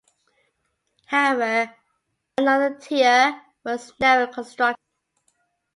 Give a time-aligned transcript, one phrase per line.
[1.05, 1.75] However,
[2.35, 4.81] another tier was never constructed.